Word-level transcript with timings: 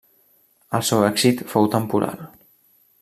El 0.77 0.85
seu 0.87 1.05
èxit 1.09 1.43
fou 1.53 1.69
temporal. 1.77 2.25